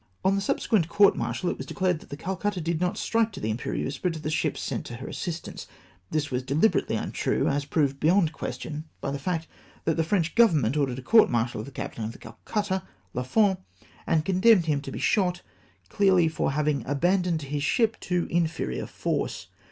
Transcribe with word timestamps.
On 0.25 0.33
the 0.33 0.41
subsequent 0.41 0.89
court 0.89 1.15
martial, 1.15 1.51
it 1.51 1.57
was 1.57 1.67
declared 1.67 1.99
that 1.99 2.09
the 2.09 2.17
Calcutta 2.17 2.59
did 2.59 2.81
not 2.81 2.97
strike 2.97 3.31
to 3.33 3.39
the 3.39 3.53
Imjjerieuse., 3.53 4.01
but 4.01 4.13
to 4.13 4.19
the 4.19 4.31
ships 4.31 4.59
sent 4.59 4.83
to 4.87 4.95
her 4.95 5.05
assistance. 5.07 5.67
This 6.09 6.31
was 6.31 6.41
dehberately 6.41 6.99
untrue; 6.99 7.47
as 7.47 7.65
proved 7.65 7.99
beyond 7.99 8.33
question 8.33 8.85
by 8.99 9.11
the 9.11 9.19
fact 9.19 9.47
that 9.85 9.97
the 9.97 10.03
French 10.03 10.33
government 10.33 10.75
ordered 10.75 10.97
a 10.97 11.03
court 11.03 11.29
martial 11.29 11.59
on 11.61 11.65
the 11.65 11.71
captain 11.71 12.03
of 12.03 12.13
the 12.13 12.17
Calcutta., 12.17 12.81
Lafon, 13.13 13.57
and 14.07 14.25
condemned 14.25 14.65
him 14.65 14.81
to 14.81 14.91
be 14.91 14.97
shot, 14.97 15.43
clearly 15.87 16.27
for 16.27 16.53
having 16.53 16.83
aban 16.85 17.21
doned 17.21 17.41
his 17.43 17.61
ship 17.63 17.99
to 17.99 18.25
inferior 18.31 18.87
force. 18.87 19.49